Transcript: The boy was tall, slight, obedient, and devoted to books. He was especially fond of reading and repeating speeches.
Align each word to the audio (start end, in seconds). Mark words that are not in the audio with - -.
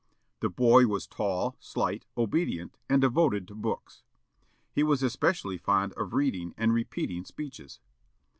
The 0.39 0.49
boy 0.49 0.87
was 0.87 1.05
tall, 1.05 1.57
slight, 1.59 2.07
obedient, 2.17 2.75
and 2.89 2.99
devoted 2.99 3.47
to 3.49 3.53
books. 3.53 4.01
He 4.73 4.81
was 4.81 5.03
especially 5.03 5.59
fond 5.59 5.93
of 5.93 6.15
reading 6.15 6.55
and 6.57 6.73
repeating 6.73 7.23
speeches. 7.23 7.79